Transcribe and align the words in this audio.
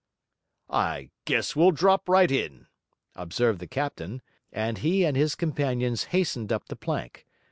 'I 0.71 1.11
guess 1.25 1.55
we'll 1.55 1.69
drop 1.69 2.09
right 2.09 2.31
in,' 2.31 2.65
observed 3.15 3.59
the 3.59 3.67
captain; 3.67 4.23
and 4.51 4.79
he 4.79 5.05
and 5.05 5.15
his 5.15 5.35
companions 5.35 6.05
hastened 6.05 6.51
up 6.51 6.69
the 6.69 6.75
plank. 6.75 7.27